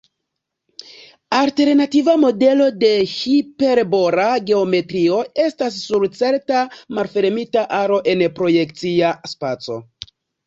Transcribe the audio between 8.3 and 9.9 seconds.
projekcia spaco.